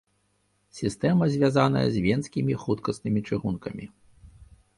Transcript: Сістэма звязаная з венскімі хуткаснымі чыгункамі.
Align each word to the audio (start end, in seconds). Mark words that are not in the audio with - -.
Сістэма 0.77 1.23
звязаная 1.33 1.83
з 1.97 2.03
венскімі 2.07 2.53
хуткаснымі 2.63 3.19
чыгункамі. 3.27 3.85